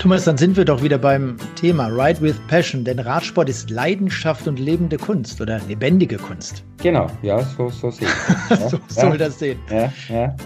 [0.00, 4.48] Thomas, dann sind wir doch wieder beim Thema Ride with Passion, denn Radsport ist Leidenschaft
[4.48, 6.64] und lebende Kunst oder lebendige Kunst.
[6.82, 8.50] Genau, ja, so, so sehe ich.
[8.58, 9.60] Ja, so soll ja, das sehen.
[9.70, 10.36] Ja, ja.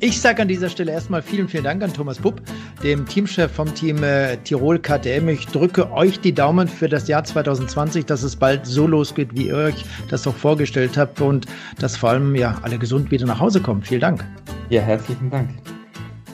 [0.00, 2.42] Ich sage an dieser Stelle erstmal vielen, vielen Dank an Thomas Bupp,
[2.84, 5.28] dem Teamchef vom Team äh, Tirol KTM.
[5.30, 9.48] Ich drücke euch die Daumen für das Jahr 2020, dass es bald so losgeht, wie
[9.48, 11.46] ihr euch das auch vorgestellt habt und
[11.78, 13.82] dass vor allem ja alle gesund wieder nach Hause kommen.
[13.82, 14.24] Vielen Dank.
[14.68, 15.48] Ja, herzlichen Dank.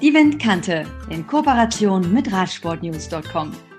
[0.02, 3.69] Die Windkante in Kooperation mit Radsportnews.com.